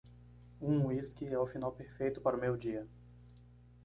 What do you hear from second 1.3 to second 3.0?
o final perfeito para o meu dia.